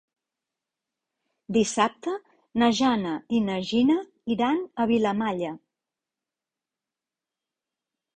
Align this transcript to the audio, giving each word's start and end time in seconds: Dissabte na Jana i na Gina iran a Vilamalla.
Dissabte 1.57 2.13
na 2.61 2.69
Jana 2.79 3.11
i 3.39 3.41
na 3.49 3.57
Gina 3.71 3.97
iran 4.37 4.63
a 4.81 4.87
Vilamalla. 4.93 5.53